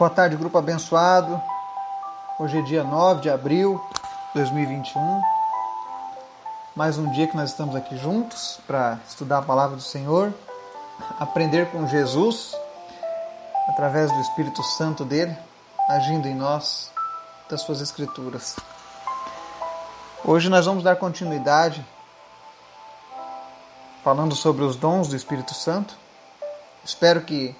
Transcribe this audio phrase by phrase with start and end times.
[0.00, 1.38] Boa tarde, grupo abençoado.
[2.38, 3.78] Hoje é dia 9 de abril
[4.28, 5.20] de 2021.
[6.74, 10.32] Mais um dia que nós estamos aqui juntos para estudar a palavra do Senhor,
[11.18, 12.56] aprender com Jesus
[13.68, 15.36] através do Espírito Santo dele,
[15.90, 16.90] agindo em nós
[17.50, 18.56] das suas escrituras.
[20.24, 21.84] Hoje nós vamos dar continuidade
[24.02, 25.94] falando sobre os dons do Espírito Santo.
[26.82, 27.54] Espero que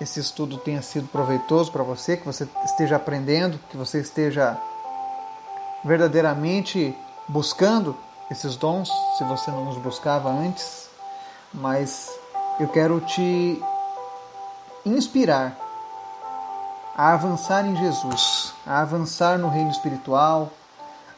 [0.00, 4.58] esse estudo tenha sido proveitoso para você, que você esteja aprendendo, que você esteja
[5.84, 6.96] verdadeiramente
[7.28, 7.96] buscando
[8.30, 10.88] esses dons, se você não os buscava antes.
[11.52, 12.10] Mas
[12.58, 13.62] eu quero te
[14.84, 15.56] inspirar
[16.96, 20.50] a avançar em Jesus, a avançar no reino espiritual,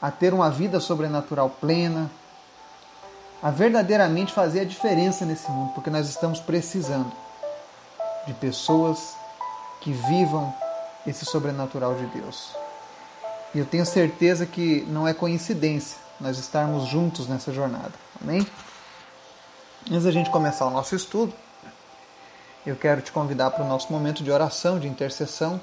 [0.01, 2.11] a ter uma vida sobrenatural plena,
[3.43, 7.11] a verdadeiramente fazer a diferença nesse mundo, porque nós estamos precisando
[8.27, 9.15] de pessoas
[9.81, 10.53] que vivam
[11.07, 12.55] esse sobrenatural de Deus.
[13.55, 17.93] E eu tenho certeza que não é coincidência nós estarmos juntos nessa jornada.
[18.21, 18.47] Amém?
[19.89, 21.33] Antes da gente começar o nosso estudo,
[22.67, 25.61] eu quero te convidar para o nosso momento de oração, de intercessão.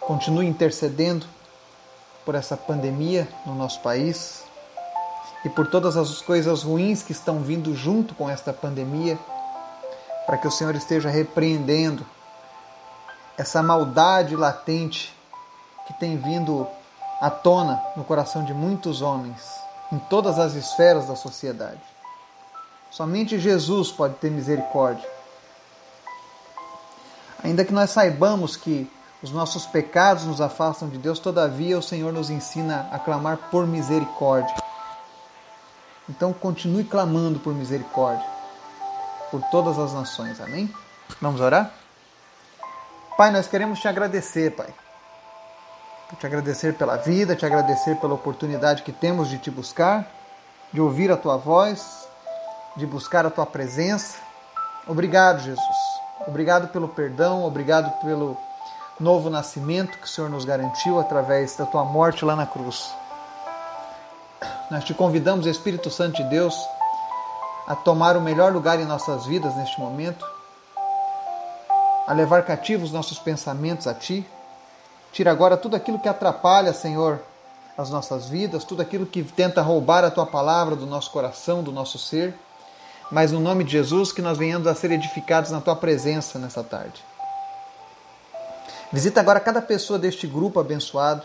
[0.00, 1.26] Continue intercedendo
[2.24, 4.44] por essa pandemia no nosso país
[5.44, 9.18] e por todas as coisas ruins que estão vindo junto com esta pandemia
[10.30, 12.06] para que o Senhor esteja repreendendo
[13.36, 15.12] essa maldade latente
[15.88, 16.68] que tem vindo
[17.20, 19.44] à tona no coração de muitos homens,
[19.90, 21.80] em todas as esferas da sociedade.
[22.92, 25.04] Somente Jesus pode ter misericórdia.
[27.42, 28.88] Ainda que nós saibamos que
[29.20, 33.66] os nossos pecados nos afastam de Deus, todavia o Senhor nos ensina a clamar por
[33.66, 34.54] misericórdia.
[36.08, 38.38] Então continue clamando por misericórdia
[39.30, 40.40] por todas as nações.
[40.40, 40.72] Amém?
[41.20, 41.70] Vamos orar?
[43.16, 44.72] Pai, nós queremos te agradecer, Pai.
[46.18, 50.06] Te agradecer pela vida, te agradecer pela oportunidade que temos de te buscar,
[50.72, 52.08] de ouvir a tua voz,
[52.76, 54.18] de buscar a tua presença.
[54.86, 55.76] Obrigado, Jesus.
[56.26, 58.36] Obrigado pelo perdão, obrigado pelo
[58.98, 62.92] novo nascimento que o Senhor nos garantiu através da tua morte lá na cruz.
[64.70, 66.54] Nós te convidamos, Espírito Santo de Deus,
[67.70, 70.26] a tomar o melhor lugar em nossas vidas neste momento,
[72.04, 74.26] a levar cativos nossos pensamentos a Ti.
[75.12, 77.20] Tira agora tudo aquilo que atrapalha, Senhor,
[77.78, 81.70] as nossas vidas, tudo aquilo que tenta roubar a Tua palavra do nosso coração, do
[81.70, 82.34] nosso ser.
[83.08, 86.64] Mas no nome de Jesus, que nós venhamos a ser edificados na Tua presença nessa
[86.64, 87.04] tarde.
[88.90, 91.22] Visita agora cada pessoa deste grupo abençoado.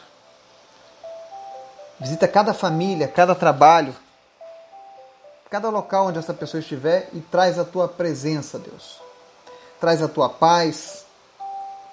[2.00, 3.96] Visita cada família, cada trabalho,
[5.50, 9.00] cada local onde essa pessoa estiver e traz a tua presença, Deus.
[9.80, 11.06] Traz a tua paz.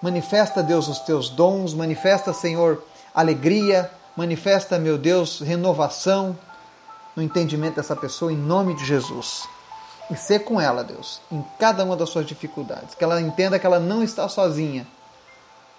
[0.00, 1.74] Manifesta, Deus, os teus dons.
[1.74, 2.82] Manifesta, Senhor,
[3.14, 3.90] alegria.
[4.16, 6.36] Manifesta, meu Deus, renovação
[7.14, 9.48] no entendimento dessa pessoa em nome de Jesus.
[10.10, 12.94] E ser com ela, Deus, em cada uma das suas dificuldades.
[12.94, 14.86] Que ela entenda que ela não está sozinha,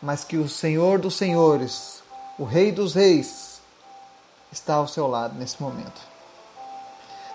[0.01, 2.01] mas que o Senhor dos Senhores,
[2.37, 3.61] o Rei dos Reis,
[4.51, 6.12] está ao seu lado nesse momento.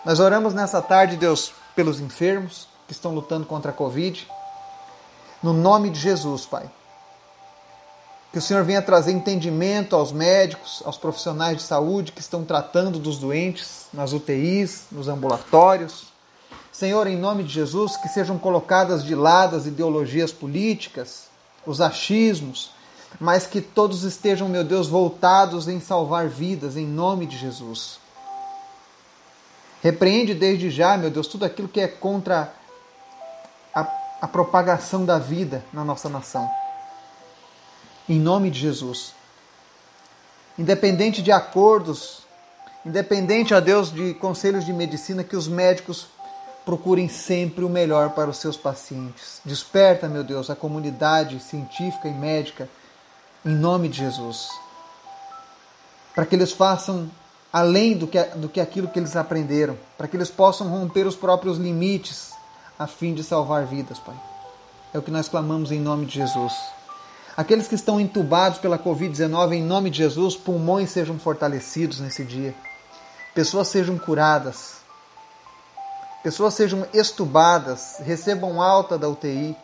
[0.09, 4.27] Nós oramos nessa tarde, Deus, pelos enfermos que estão lutando contra a Covid.
[5.43, 6.67] No nome de Jesus, Pai.
[8.33, 12.99] Que o Senhor venha trazer entendimento aos médicos, aos profissionais de saúde que estão tratando
[12.99, 16.07] dos doentes nas UTIs, nos ambulatórios.
[16.73, 21.25] Senhor, em nome de Jesus, que sejam colocadas de lado as ideologias políticas,
[21.67, 22.71] os achismos,
[23.21, 28.08] mas que todos estejam, meu Deus, voltados em salvar vidas, em nome de Jesus.
[29.83, 32.53] Repreende desde já, meu Deus, tudo aquilo que é contra
[33.75, 33.87] a,
[34.23, 36.49] a propagação da vida na nossa nação.
[38.09, 39.15] Em nome de Jesus.
[40.59, 42.23] Independente de acordos,
[42.85, 46.09] independente, a Deus, de conselhos de medicina, que os médicos
[46.65, 49.41] procurem sempre o melhor para os seus pacientes.
[49.45, 52.69] Desperta, meu Deus, a comunidade científica e médica,
[53.45, 54.49] em nome de Jesus.
[56.15, 57.09] Para que eles façam
[57.53, 61.17] além do que, do que aquilo que eles aprenderam, para que eles possam romper os
[61.17, 62.33] próprios limites
[62.79, 64.15] a fim de salvar vidas, Pai.
[64.93, 66.53] É o que nós clamamos em nome de Jesus.
[67.37, 72.55] Aqueles que estão entubados pela Covid-19, em nome de Jesus, pulmões sejam fortalecidos nesse dia.
[73.35, 74.79] Pessoas sejam curadas.
[76.23, 79.57] Pessoas sejam estubadas, recebam alta da UTI.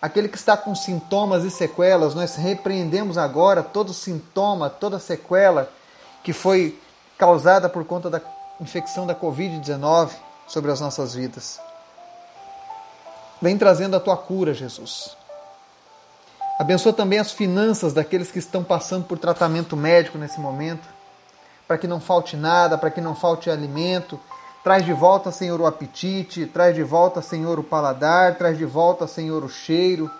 [0.00, 5.70] Aquele que está com sintomas e sequelas, nós repreendemos agora todo sintoma, toda sequela
[6.22, 6.78] que foi
[7.18, 8.20] causada por conta da
[8.60, 10.10] infecção da Covid-19
[10.46, 11.60] sobre as nossas vidas.
[13.40, 15.16] Vem trazendo a tua cura, Jesus.
[16.58, 20.86] Abençoa também as finanças daqueles que estão passando por tratamento médico nesse momento,
[21.66, 24.20] para que não falte nada, para que não falte alimento.
[24.62, 29.06] Traz de volta, Senhor, o apetite, traz de volta, Senhor, o paladar, traz de volta,
[29.06, 30.10] Senhor, o cheiro.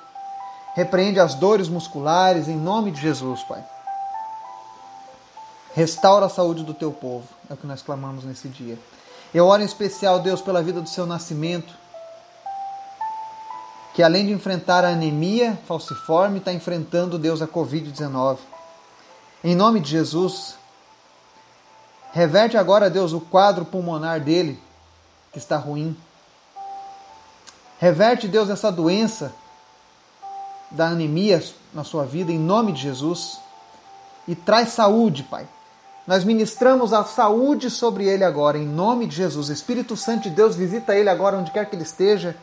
[0.75, 3.62] Repreende as dores musculares em nome de Jesus, Pai.
[5.75, 8.78] Restaura a saúde do teu povo, é o que nós clamamos nesse dia.
[9.32, 11.72] Eu oro em especial, Deus, pela vida do seu nascimento,
[13.94, 18.38] que além de enfrentar a anemia falciforme, está enfrentando, Deus, a Covid-19.
[19.44, 20.56] Em nome de Jesus,
[22.12, 24.61] reverte agora, Deus, o quadro pulmonar dele,
[25.32, 25.96] que está ruim.
[27.78, 29.32] Reverte, Deus, essa doença
[30.70, 33.38] da anemia na sua vida, em nome de Jesus.
[34.26, 35.49] E traz saúde, Pai.
[36.11, 39.49] Nós ministramos a saúde sobre ele agora, em nome de Jesus.
[39.49, 42.35] Espírito Santo de Deus, visita ele agora, onde quer que ele esteja,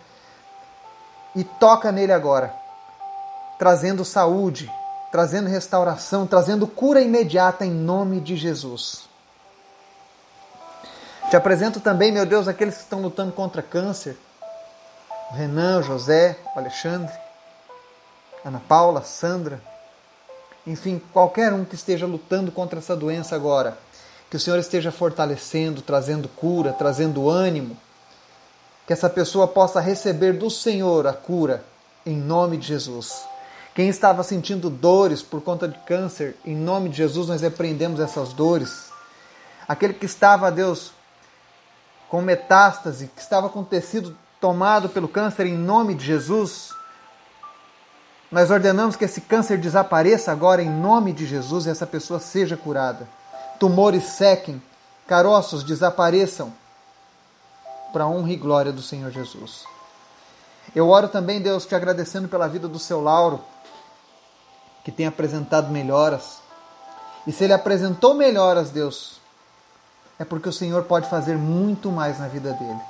[1.36, 2.54] e toca nele agora,
[3.60, 4.72] trazendo saúde,
[5.12, 9.10] trazendo restauração, trazendo cura imediata em nome de Jesus.
[11.30, 14.18] Te apresento também, meu Deus, aqueles que estão lutando contra câncer:
[15.30, 17.13] o Renan, o José, o Alexandre,
[18.46, 19.62] Ana Paula, Sandra
[20.68, 23.78] enfim, qualquer um que esteja lutando contra essa doença agora,
[24.30, 27.78] que o Senhor esteja fortalecendo, trazendo cura, trazendo ânimo,
[28.86, 31.64] que essa pessoa possa receber do Senhor a cura,
[32.06, 33.25] em nome de Jesus.
[33.74, 38.34] Quem estava sentindo dores por conta de câncer, em nome de Jesus nós repreendemos essas
[38.34, 38.90] dores.
[39.68, 40.92] Aquele que estava, Deus,
[42.10, 46.74] com metástase, que estava com tecido tomado pelo câncer, em nome de Jesus,
[48.31, 52.57] nós ordenamos que esse câncer desapareça agora em nome de Jesus e essa pessoa seja
[52.57, 53.07] curada.
[53.59, 54.62] Tumores sequem,
[55.07, 56.53] caroços desapareçam
[57.94, 59.63] para a honra e glória do Senhor Jesus.
[60.75, 63.41] Eu oro também, Deus, te agradecendo pela vida do seu Lauro,
[64.83, 66.39] que tem apresentado melhoras.
[67.25, 69.21] E se ele apresentou melhoras, Deus,
[70.19, 72.81] é porque o Senhor pode fazer muito mais na vida dele.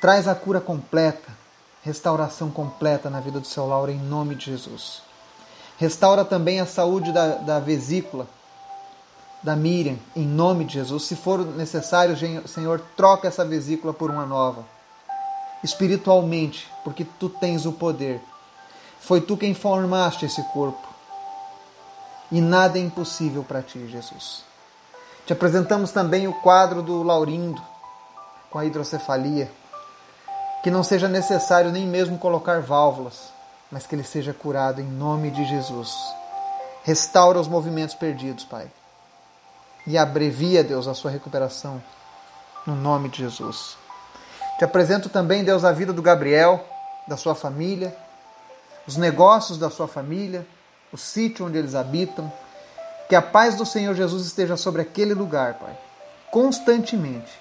[0.00, 1.39] Traz a cura completa,
[1.82, 5.02] restauração completa na vida do seu Laura, em nome de Jesus.
[5.78, 8.26] Restaura também a saúde da, da vesícula
[9.42, 11.04] da Miriam, em nome de Jesus.
[11.04, 12.16] Se for necessário,
[12.46, 14.64] Senhor, troca essa vesícula por uma nova.
[15.64, 18.20] Espiritualmente, porque tu tens o poder.
[19.00, 20.86] Foi tu quem formaste esse corpo.
[22.30, 24.44] E nada é impossível para ti, Jesus.
[25.26, 27.60] Te apresentamos também o quadro do Laurindo,
[28.50, 29.50] com a hidrocefalia
[30.62, 33.32] que não seja necessário nem mesmo colocar válvulas,
[33.70, 35.94] mas que ele seja curado em nome de Jesus.
[36.82, 38.70] Restaura os movimentos perdidos, Pai.
[39.86, 41.82] E abrevia, Deus, a sua recuperação,
[42.66, 43.78] no nome de Jesus.
[44.58, 46.62] Te apresento também, Deus, a vida do Gabriel,
[47.08, 47.96] da sua família,
[48.86, 50.46] os negócios da sua família,
[50.92, 52.30] o sítio onde eles habitam.
[53.08, 55.76] Que a paz do Senhor Jesus esteja sobre aquele lugar, Pai,
[56.30, 57.40] constantemente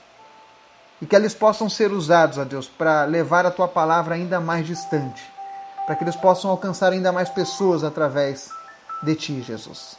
[1.01, 4.65] e que eles possam ser usados, ó Deus, para levar a tua palavra ainda mais
[4.65, 5.21] distante,
[5.85, 8.49] para que eles possam alcançar ainda mais pessoas através
[9.01, 9.95] de ti, Jesus.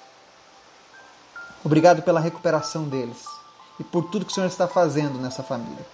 [1.65, 3.25] Obrigado pela recuperação deles
[3.79, 5.87] e por tudo que o Senhor está fazendo nessa família.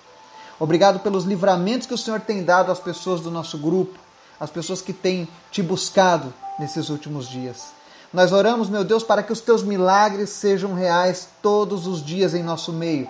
[0.59, 3.99] Obrigado pelos livramentos que o Senhor tem dado às pessoas do nosso grupo,
[4.41, 7.69] às pessoas que têm te buscado nesses últimos dias.
[8.13, 12.43] Nós oramos, meu Deus, para que os teus milagres sejam reais todos os dias em
[12.43, 13.09] nosso meio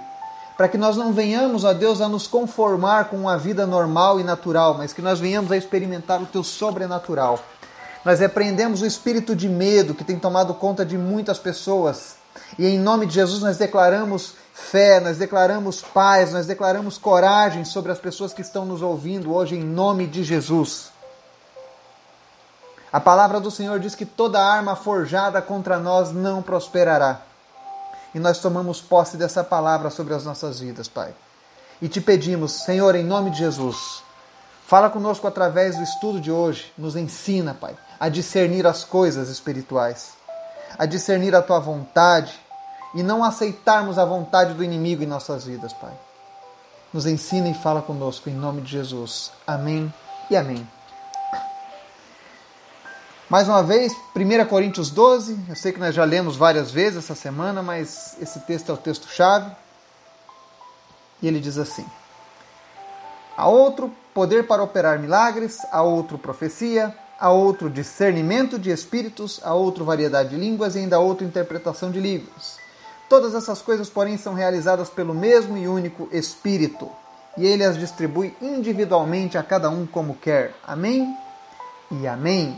[0.56, 4.24] para que nós não venhamos, ó Deus, a nos conformar com uma vida normal e
[4.24, 7.38] natural, mas que nós venhamos a experimentar o teu sobrenatural.
[8.04, 12.16] Nós repreendemos o espírito de medo que tem tomado conta de muitas pessoas.
[12.58, 17.92] E em nome de Jesus nós declaramos fé, nós declaramos paz, nós declaramos coragem sobre
[17.92, 20.90] as pessoas que estão nos ouvindo hoje em nome de Jesus.
[22.90, 27.20] A palavra do Senhor diz que toda arma forjada contra nós não prosperará
[28.16, 31.14] e nós tomamos posse dessa palavra sobre as nossas vidas, Pai.
[31.82, 34.02] E te pedimos, Senhor, em nome de Jesus,
[34.66, 40.14] fala conosco através do estudo de hoje, nos ensina, Pai, a discernir as coisas espirituais,
[40.78, 42.40] a discernir a tua vontade
[42.94, 45.92] e não aceitarmos a vontade do inimigo em nossas vidas, Pai.
[46.94, 49.30] Nos ensina e fala conosco em nome de Jesus.
[49.46, 49.92] Amém
[50.30, 50.66] e amém.
[53.28, 57.14] Mais uma vez, 1 Coríntios 12, eu sei que nós já lemos várias vezes essa
[57.16, 59.50] semana, mas esse texto é o texto-chave.
[61.20, 61.84] E ele diz assim:
[63.36, 69.52] Há outro poder para operar milagres, há outro profecia, há outro discernimento de espíritos, há
[69.52, 72.58] outro variedade de línguas e ainda outra interpretação de línguas.
[73.08, 76.88] Todas essas coisas, porém, são realizadas pelo mesmo e único Espírito,
[77.36, 80.54] e ele as distribui individualmente a cada um como quer.
[80.64, 81.12] Amém
[81.90, 82.56] e amém.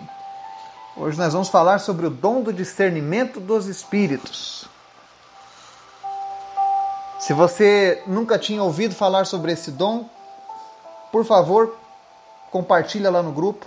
[1.00, 4.69] Hoje nós vamos falar sobre o dom do discernimento dos espíritos.
[7.21, 10.11] Se você nunca tinha ouvido falar sobre esse dom,
[11.12, 11.76] por favor,
[12.50, 13.64] compartilha lá no grupo.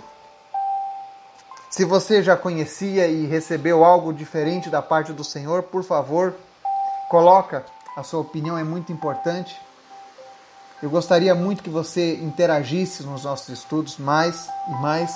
[1.70, 6.34] Se você já conhecia e recebeu algo diferente da parte do Senhor, por favor,
[7.08, 7.64] coloca.
[7.96, 9.58] A sua opinião é muito importante.
[10.82, 15.10] Eu gostaria muito que você interagisse nos nossos estudos mais e mais,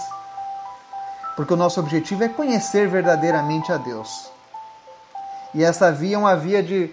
[1.37, 4.31] porque o nosso objetivo é conhecer verdadeiramente a Deus.
[5.55, 6.93] E essa via é uma via de,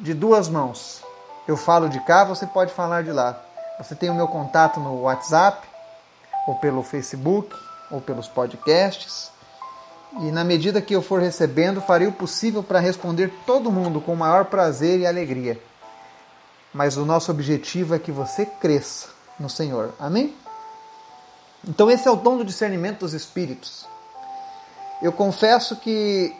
[0.00, 1.02] de duas mãos.
[1.46, 3.38] Eu falo de cá, você pode falar de lá.
[3.78, 5.66] Você tem o meu contato no WhatsApp,
[6.46, 7.54] ou pelo Facebook,
[7.90, 9.30] ou pelos podcasts.
[10.20, 14.12] E na medida que eu for recebendo, farei o possível para responder todo mundo com
[14.12, 15.60] o maior prazer e alegria
[16.72, 19.08] mas o nosso objetivo é que você cresça
[19.38, 19.92] no Senhor.
[19.98, 20.34] Amém?
[21.66, 23.86] Então, esse é o dom do discernimento dos espíritos.
[25.00, 26.34] Eu confesso que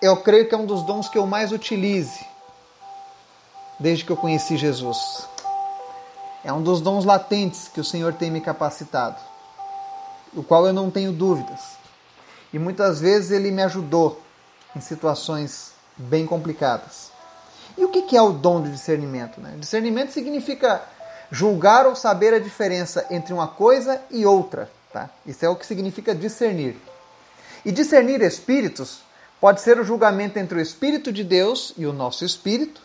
[0.00, 2.24] eu creio que é um dos dons que eu mais utilize
[3.78, 5.28] desde que eu conheci Jesus.
[6.44, 9.16] É um dos dons latentes que o Senhor tem me capacitado,
[10.34, 11.60] o qual eu não tenho dúvidas.
[12.52, 14.20] E muitas vezes ele me ajudou
[14.76, 17.10] em situações bem complicadas.
[17.76, 19.40] E o que é o dom de discernimento?
[19.40, 19.56] Né?
[19.58, 20.82] Discernimento significa
[21.30, 24.70] julgar ou saber a diferença entre uma coisa e outra.
[24.92, 25.10] Tá?
[25.26, 26.76] Isso é o que significa discernir.
[27.64, 29.00] E discernir espíritos
[29.40, 32.80] pode ser o julgamento entre o Espírito de Deus e o nosso espírito,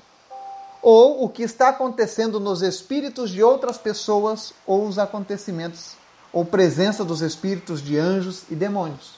[0.82, 5.94] ou o que está acontecendo nos espíritos de outras pessoas, ou os acontecimentos,
[6.34, 9.14] ou presença dos espíritos de anjos e demônios.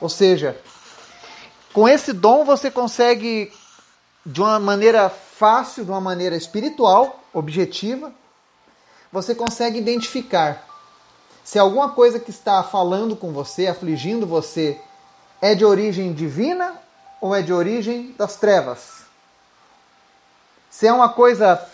[0.00, 0.56] Ou seja,
[1.72, 3.52] com esse dom você consegue
[4.24, 5.10] de uma maneira
[5.42, 8.12] fácil, de uma maneira espiritual, objetiva,
[9.10, 10.64] você consegue identificar
[11.42, 14.80] se alguma coisa que está falando com você, afligindo você,
[15.40, 16.80] é de origem divina
[17.20, 19.02] ou é de origem das trevas.
[20.70, 21.68] Se é uma coisa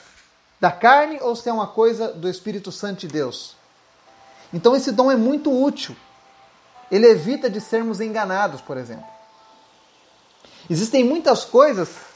[0.58, 3.54] da carne ou se é uma coisa do Espírito Santo de Deus.
[4.50, 5.94] Então esse dom é muito útil.
[6.90, 9.04] Ele evita de sermos enganados, por exemplo.
[10.70, 12.07] Existem muitas coisas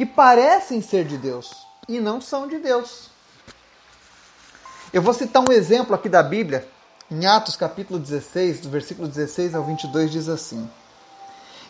[0.00, 3.10] que parecem ser de Deus e não são de Deus.
[4.94, 6.66] Eu vou citar um exemplo aqui da Bíblia,
[7.10, 10.66] em Atos capítulo 16, do versículo 16 ao 22, diz assim: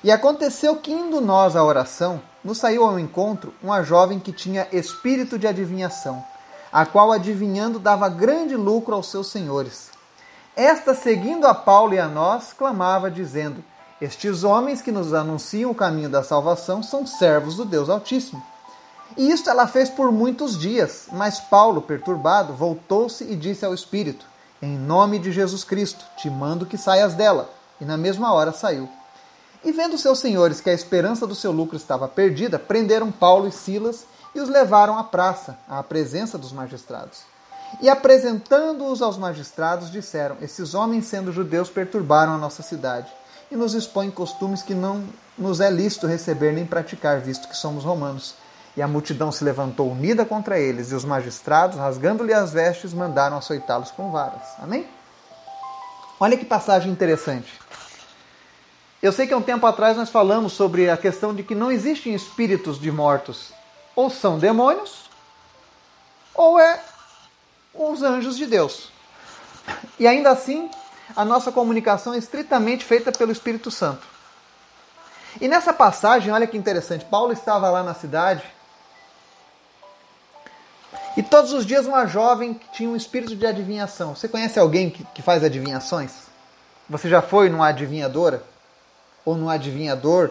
[0.05, 4.69] E aconteceu que, indo nós à oração, nos saiu ao encontro uma jovem que tinha
[4.71, 6.25] espírito de adivinhação,
[6.71, 9.91] a qual, adivinhando, dava grande lucro aos seus senhores.
[10.55, 13.65] Esta, seguindo a Paulo e a nós, clamava, dizendo:
[14.00, 18.42] estes homens que nos anunciam o caminho da salvação são servos do Deus Altíssimo.
[19.14, 24.25] E isto ela fez por muitos dias, mas Paulo, perturbado, voltou-se e disse ao Espírito:
[24.62, 27.50] Em nome de Jesus Cristo, te mando que saias dela.
[27.78, 28.88] E na mesma hora saiu.
[29.62, 33.52] E vendo seus senhores que a esperança do seu lucro estava perdida, prenderam Paulo e
[33.52, 37.19] Silas e os levaram à praça, à presença dos magistrados.
[37.83, 43.20] E apresentando-os aos magistrados, disseram: Esses homens, sendo judeus, perturbaram a nossa cidade
[43.50, 45.04] e nos expõe costumes que não
[45.37, 48.35] nos é lícito receber nem praticar, visto que somos romanos.
[48.76, 53.37] E a multidão se levantou unida contra eles, e os magistrados, rasgando-lhe as vestes, mandaram
[53.37, 54.42] açoitá-los com varas.
[54.59, 54.87] Amém?
[56.21, 57.61] Olha que passagem interessante.
[59.02, 61.73] Eu sei que há um tempo atrás nós falamos sobre a questão de que não
[61.73, 63.52] existem espíritos de mortos.
[63.97, 65.11] Ou são demônios,
[66.35, 66.80] ou é
[67.75, 68.90] os anjos de Deus.
[69.99, 70.71] E ainda assim,
[71.17, 74.07] a nossa comunicação é estritamente feita pelo Espírito Santo.
[75.40, 78.43] E nessa passagem, olha que interessante, Paulo estava lá na cidade
[81.17, 84.14] e todos os dias uma jovem que tinha um espírito de adivinhação.
[84.14, 86.12] Você conhece alguém que, que faz adivinhações?
[86.88, 88.43] Você já foi numa adivinhadora?
[89.25, 90.31] Ou num adivinhador?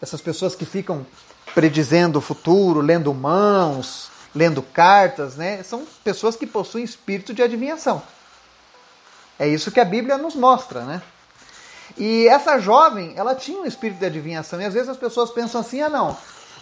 [0.00, 1.06] Essas pessoas que ficam
[1.54, 5.62] predizendo o futuro, lendo mãos, lendo cartas, né?
[5.62, 8.02] São pessoas que possuem espírito de adivinhação.
[9.38, 11.02] É isso que a Bíblia nos mostra, né?
[11.96, 14.60] E essa jovem, ela tinha um espírito de adivinhação.
[14.60, 16.16] E às vezes as pessoas pensam assim: ah, não,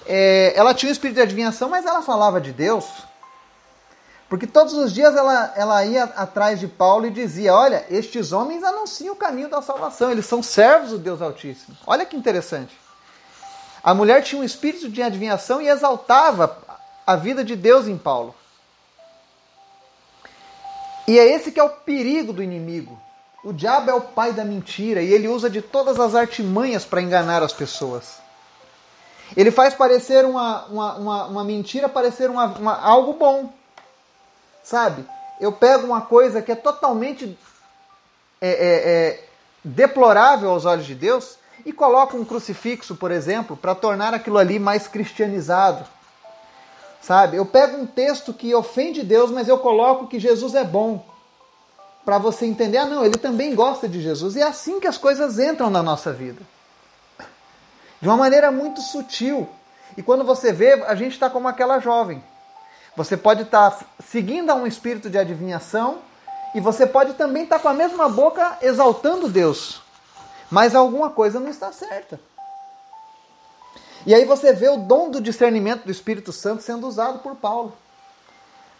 [0.06, 2.84] é, ela tinha um espírito de adivinhação, mas ela falava de Deus.
[4.28, 8.62] Porque todos os dias ela, ela ia atrás de Paulo e dizia: Olha, estes homens
[8.64, 11.76] anunciam o caminho da salvação, eles são servos do Deus Altíssimo.
[11.86, 12.76] Olha que interessante.
[13.82, 16.58] A mulher tinha um espírito de adivinhação e exaltava
[17.06, 18.34] a vida de Deus em Paulo.
[21.06, 22.98] E é esse que é o perigo do inimigo.
[23.44, 27.02] O diabo é o pai da mentira e ele usa de todas as artimanhas para
[27.02, 28.18] enganar as pessoas.
[29.36, 33.52] Ele faz parecer uma, uma, uma, uma mentira parecer uma, uma, algo bom.
[34.62, 35.04] Sabe?
[35.38, 37.38] Eu pego uma coisa que é totalmente
[38.40, 39.24] é, é, é,
[39.62, 44.58] deplorável aos olhos de Deus e coloco um crucifixo, por exemplo, para tornar aquilo ali
[44.58, 45.84] mais cristianizado.
[47.04, 47.36] Sabe?
[47.36, 51.04] Eu pego um texto que ofende Deus, mas eu coloco que Jesus é bom.
[52.02, 54.36] Para você entender, ah, não, ele também gosta de Jesus.
[54.36, 56.40] E é assim que as coisas entram na nossa vida.
[58.00, 59.46] De uma maneira muito sutil.
[59.98, 62.24] E quando você vê, a gente está como aquela jovem.
[62.96, 65.98] Você pode estar tá seguindo a um espírito de adivinhação
[66.54, 69.82] e você pode também estar tá com a mesma boca exaltando Deus.
[70.50, 72.18] Mas alguma coisa não está certa.
[74.06, 77.72] E aí você vê o dom do discernimento do Espírito Santo sendo usado por Paulo.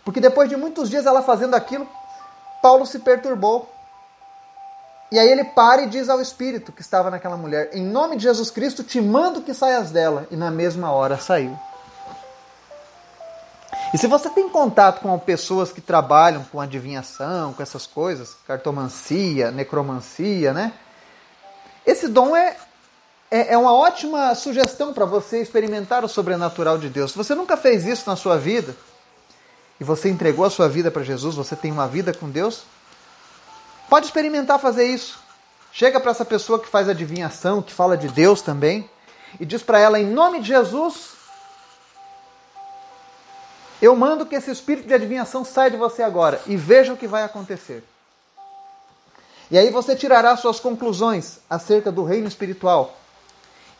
[0.04, 1.88] Porque depois de muitos dias ela fazendo aquilo,
[2.62, 3.68] Paulo se perturbou.
[5.10, 8.24] E aí ele para e diz ao Espírito que estava naquela mulher: Em nome de
[8.24, 10.26] Jesus Cristo, te mando que saias dela.
[10.30, 11.56] E na mesma hora saiu.
[13.94, 19.52] E se você tem contato com pessoas que trabalham com adivinhação, com essas coisas, cartomancia,
[19.52, 20.72] necromancia, né?
[21.86, 22.56] Esse dom é,
[23.34, 27.10] é, é uma ótima sugestão para você experimentar o sobrenatural de Deus.
[27.10, 28.76] Se você nunca fez isso na sua vida,
[29.80, 32.62] e você entregou a sua vida para Jesus, você tem uma vida com Deus,
[33.90, 35.18] pode experimentar fazer isso.
[35.72, 38.88] Chega para essa pessoa que faz adivinhação, que fala de Deus também,
[39.40, 41.14] e diz para ela, em nome de Jesus,
[43.82, 47.08] eu mando que esse espírito de adivinhação saia de você agora e veja o que
[47.08, 47.82] vai acontecer.
[49.50, 53.00] E aí você tirará suas conclusões acerca do reino espiritual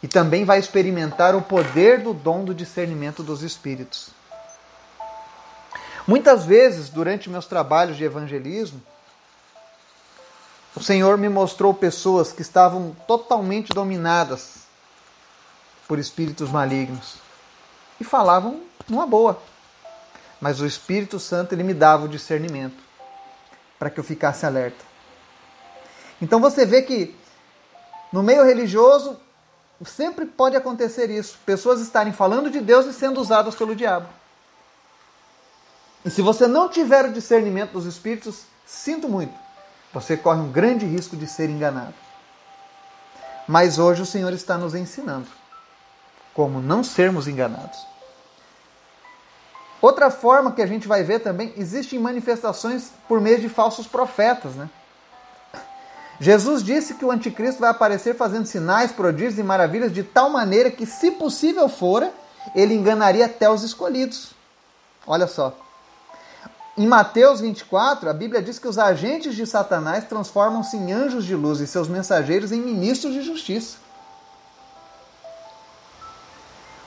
[0.05, 4.11] e também vai experimentar o poder do dom do discernimento dos espíritos.
[6.07, 8.83] Muitas vezes, durante meus trabalhos de evangelismo,
[10.77, 14.67] o Senhor me mostrou pessoas que estavam totalmente dominadas
[15.89, 17.15] por espíritos malignos
[17.99, 19.41] e falavam numa boa
[20.39, 22.77] mas o Espírito Santo ele me dava o discernimento
[23.79, 24.85] para que eu ficasse alerta.
[26.21, 27.17] Então você vê que
[28.13, 29.19] no meio religioso
[29.85, 34.09] sempre pode acontecer isso, pessoas estarem falando de Deus e sendo usadas pelo diabo.
[36.05, 39.35] E se você não tiver o discernimento dos espíritos, sinto muito,
[39.93, 41.95] você corre um grande risco de ser enganado.
[43.49, 45.29] Mas hoje o Senhor está nos ensinando
[46.35, 47.79] como não sermos enganados.
[49.81, 54.55] Outra forma que a gente vai ver também, existem manifestações por meio de falsos profetas,
[54.55, 54.69] né?
[56.25, 60.71] Jesus disse que o anticristo vai aparecer fazendo sinais, prodígios e maravilhas de tal maneira
[60.71, 62.11] que, se possível fora,
[62.55, 64.33] ele enganaria até os escolhidos.
[65.07, 65.55] Olha só.
[66.79, 71.35] Em Mateus 24, a Bíblia diz que os agentes de Satanás transformam-se em anjos de
[71.35, 73.77] luz e seus mensageiros em ministros de justiça.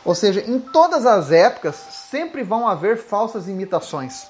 [0.04, 1.76] Ou seja, em todas as épocas
[2.10, 4.26] sempre vão haver falsas imitações.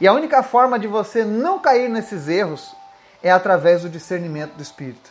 [0.00, 2.76] E a única forma de você não cair nesses erros
[3.22, 5.10] é através do discernimento do Espírito.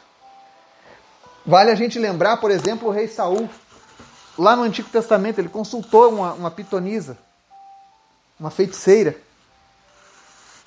[1.46, 3.50] Vale a gente lembrar, por exemplo, o rei Saul.
[4.38, 7.18] Lá no Antigo Testamento, ele consultou uma, uma pitonisa,
[8.40, 9.18] uma feiticeira.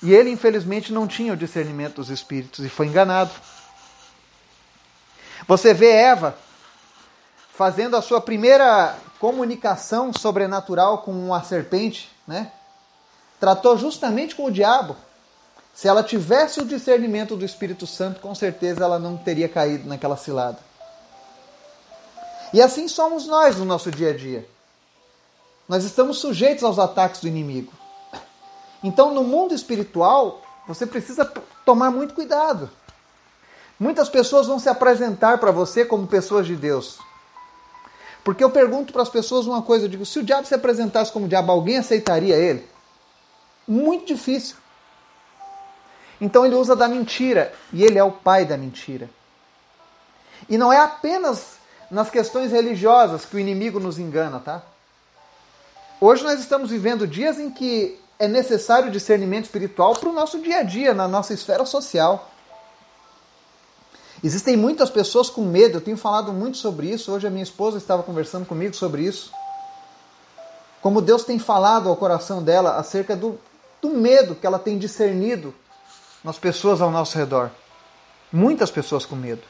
[0.01, 3.31] E ele, infelizmente, não tinha o discernimento dos espíritos e foi enganado.
[5.47, 6.35] Você vê Eva
[7.53, 12.51] fazendo a sua primeira comunicação sobrenatural com uma serpente, né?
[13.39, 14.95] Tratou justamente com o diabo.
[15.73, 20.17] Se ela tivesse o discernimento do Espírito Santo, com certeza ela não teria caído naquela
[20.17, 20.59] cilada.
[22.53, 24.47] E assim somos nós no nosso dia a dia.
[25.67, 27.71] Nós estamos sujeitos aos ataques do inimigo.
[28.83, 31.25] Então, no mundo espiritual, você precisa
[31.65, 32.69] tomar muito cuidado.
[33.79, 36.99] Muitas pessoas vão se apresentar para você como pessoas de Deus,
[38.23, 41.11] porque eu pergunto para as pessoas uma coisa, eu digo, se o diabo se apresentasse
[41.11, 42.67] como diabo, alguém aceitaria ele?
[43.67, 44.55] Muito difícil.
[46.21, 49.09] Então ele usa da mentira, e ele é o pai da mentira.
[50.47, 51.55] E não é apenas
[51.89, 54.61] nas questões religiosas que o inimigo nos engana, tá?
[55.99, 60.59] Hoje nós estamos vivendo dias em que é necessário discernimento espiritual para o nosso dia
[60.59, 62.29] a dia, na nossa esfera social.
[64.23, 67.11] Existem muitas pessoas com medo, eu tenho falado muito sobre isso.
[67.11, 69.31] Hoje a minha esposa estava conversando comigo sobre isso.
[70.81, 73.39] Como Deus tem falado ao coração dela acerca do,
[73.81, 75.53] do medo que ela tem discernido
[76.23, 77.51] nas pessoas ao nosso redor.
[78.31, 79.43] Muitas pessoas com medo.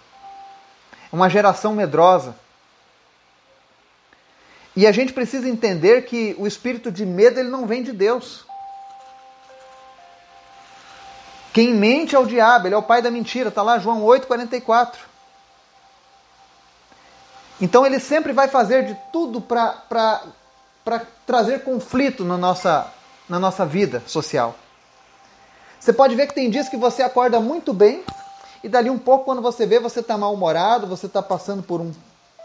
[1.12, 2.36] Uma geração medrosa.
[4.76, 8.46] E a gente precisa entender que o espírito de medo ele não vem de Deus.
[11.54, 14.96] Quem mente é o diabo, ele é o pai da mentira, está lá João 8,44.
[17.60, 19.76] Então ele sempre vai fazer de tudo para
[21.28, 22.92] trazer conflito na nossa,
[23.28, 24.56] na nossa vida social.
[25.82, 28.04] Você pode ver que tem dias que você acorda muito bem
[28.64, 31.92] E dali um pouco, quando você vê, você está mal-humorado, você está passando por um,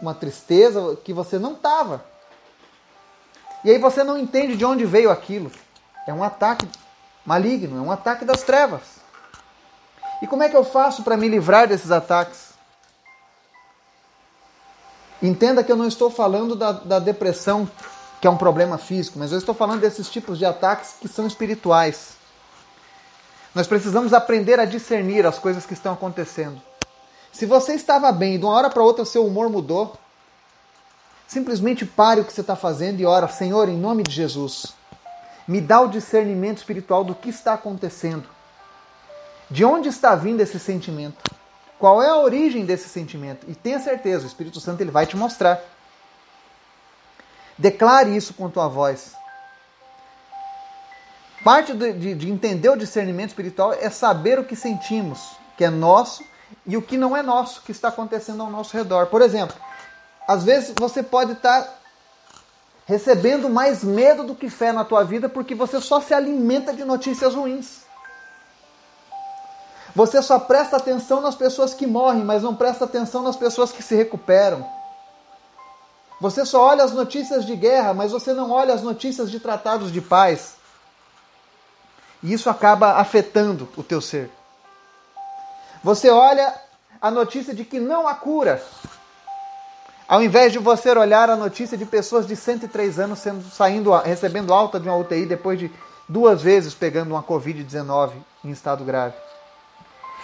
[0.01, 2.03] uma tristeza que você não estava.
[3.63, 5.51] E aí você não entende de onde veio aquilo.
[6.07, 6.67] É um ataque
[7.23, 8.81] maligno, é um ataque das trevas.
[10.23, 12.53] E como é que eu faço para me livrar desses ataques?
[15.21, 17.69] Entenda que eu não estou falando da, da depressão,
[18.19, 21.27] que é um problema físico, mas eu estou falando desses tipos de ataques que são
[21.27, 22.16] espirituais.
[23.57, 26.61] Nós precisamos aprender a discernir as coisas que estão acontecendo.
[27.31, 29.97] Se você estava bem e de uma hora para outra seu humor mudou,
[31.27, 34.75] simplesmente pare o que você está fazendo e ora, Senhor, em nome de Jesus,
[35.47, 38.29] me dá o discernimento espiritual do que está acontecendo.
[39.49, 41.23] De onde está vindo esse sentimento?
[41.79, 43.49] Qual é a origem desse sentimento?
[43.49, 45.59] E tenha certeza, o Espírito Santo ele vai te mostrar.
[47.57, 49.16] Declare isso com tua voz.
[51.43, 55.69] Parte de, de, de, entender o discernimento espiritual é saber o que sentimos, que é
[55.69, 56.23] nosso,
[56.65, 59.07] e o que não é nosso, que está acontecendo ao nosso redor.
[59.07, 59.55] Por exemplo,
[60.27, 61.77] às vezes você pode estar
[62.85, 66.83] recebendo mais medo do que fé na tua vida porque você só se alimenta de
[66.83, 67.85] notícias ruins.
[69.95, 73.81] Você só presta atenção nas pessoas que morrem, mas não presta atenção nas pessoas que
[73.81, 74.65] se recuperam.
[76.19, 79.91] Você só olha as notícias de guerra, mas você não olha as notícias de tratados
[79.91, 80.56] de paz.
[82.23, 84.29] E isso acaba afetando o teu ser.
[85.83, 86.53] Você olha
[87.01, 88.61] a notícia de que não há cura,
[90.07, 94.53] ao invés de você olhar a notícia de pessoas de 103 anos sendo, saindo, recebendo
[94.53, 95.71] alta de uma UTI depois de
[96.07, 98.11] duas vezes pegando uma Covid-19
[98.43, 99.15] em estado grave.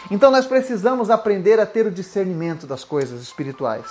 [0.09, 3.85] Então nós precisamos aprender a ter o discernimento das coisas espirituais.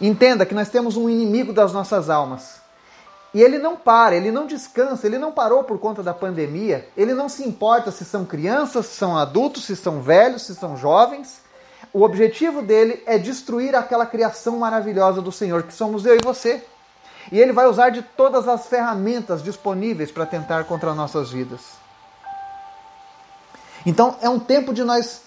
[0.00, 2.59] Entenda que nós temos um inimigo das nossas almas.
[3.32, 7.14] E ele não para, ele não descansa, ele não parou por conta da pandemia, ele
[7.14, 11.40] não se importa se são crianças, se são adultos, se são velhos, se são jovens.
[11.92, 16.64] O objetivo dele é destruir aquela criação maravilhosa do Senhor, que somos eu e você.
[17.30, 21.60] E ele vai usar de todas as ferramentas disponíveis para tentar contra nossas vidas.
[23.86, 25.22] Então é um tempo de nós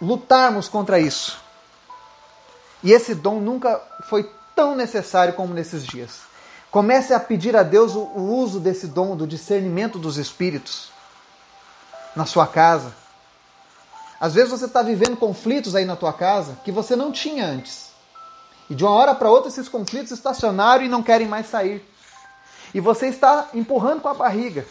[0.00, 1.40] lutarmos contra isso.
[2.82, 6.31] E esse dom nunca foi tão necessário como nesses dias.
[6.72, 10.90] Comece a pedir a Deus o uso desse dom do discernimento dos espíritos
[12.16, 12.94] na sua casa.
[14.18, 17.90] Às vezes você está vivendo conflitos aí na tua casa que você não tinha antes.
[18.70, 21.86] E de uma hora para outra esses conflitos estacionaram e não querem mais sair.
[22.72, 24.64] E você está empurrando com a barriga.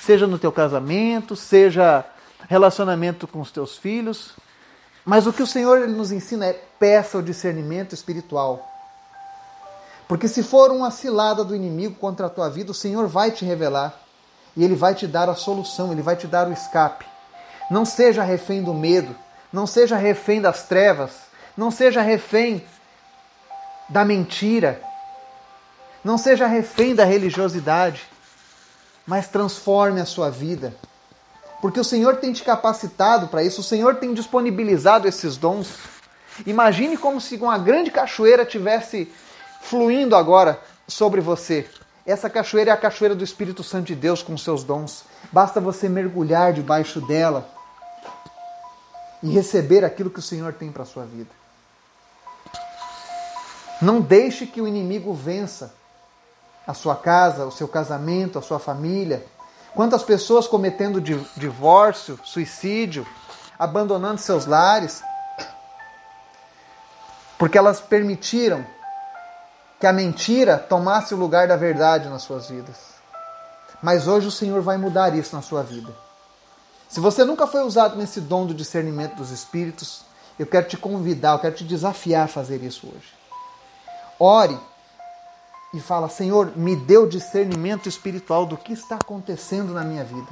[0.00, 2.02] Seja no teu casamento, seja
[2.48, 4.32] relacionamento com os teus filhos.
[5.04, 8.77] Mas o que o Senhor ele nos ensina é peça o discernimento espiritual.
[10.08, 13.44] Porque se for uma cilada do inimigo contra a tua vida, o Senhor vai te
[13.44, 13.94] revelar
[14.56, 17.04] e ele vai te dar a solução, ele vai te dar o escape.
[17.70, 19.14] Não seja refém do medo,
[19.52, 21.12] não seja refém das trevas,
[21.56, 22.64] não seja refém
[23.88, 24.80] da mentira,
[26.02, 28.08] não seja refém da religiosidade,
[29.06, 30.74] mas transforme a sua vida
[31.60, 35.68] porque o Senhor tem te capacitado para isso, o Senhor tem disponibilizado esses dons.
[36.46, 39.10] Imagine como se uma grande cachoeira tivesse
[39.60, 41.68] fluindo agora sobre você.
[42.06, 45.04] Essa cachoeira é a cachoeira do Espírito Santo de Deus com seus dons.
[45.30, 47.48] Basta você mergulhar debaixo dela
[49.22, 51.30] e receber aquilo que o Senhor tem para a sua vida.
[53.80, 55.74] Não deixe que o inimigo vença
[56.66, 59.24] a sua casa, o seu casamento, a sua família,
[59.74, 63.06] Quantas pessoas cometendo divórcio, suicídio,
[63.56, 65.02] abandonando seus lares,
[67.38, 68.66] porque elas permitiram
[69.78, 72.76] que a mentira tomasse o lugar da verdade nas suas vidas.
[73.82, 75.92] Mas hoje o Senhor vai mudar isso na sua vida.
[76.88, 80.02] Se você nunca foi usado nesse dom do discernimento dos espíritos,
[80.38, 83.12] eu quero te convidar, eu quero te desafiar a fazer isso hoje.
[84.18, 84.58] Ore
[85.72, 90.28] e fala: Senhor, me o discernimento espiritual do que está acontecendo na minha vida.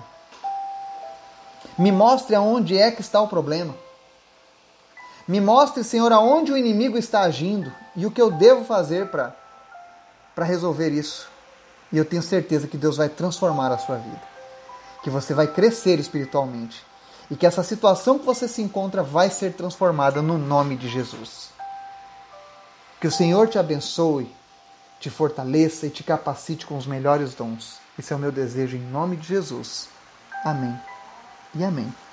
[1.78, 3.74] Me mostre aonde é que está o problema.
[5.26, 9.34] Me mostre, Senhor, aonde o inimigo está agindo e o que eu devo fazer para
[10.44, 11.28] resolver isso.
[11.92, 14.22] E eu tenho certeza que Deus vai transformar a sua vida.
[15.02, 16.84] Que você vai crescer espiritualmente.
[17.30, 21.50] E que essa situação que você se encontra vai ser transformada no nome de Jesus.
[23.00, 24.32] Que o Senhor te abençoe
[25.00, 27.78] te fortaleça e te capacite com os melhores dons.
[27.98, 29.88] Esse é o meu desejo em nome de Jesus.
[30.44, 30.78] Amém
[31.54, 32.05] e amém.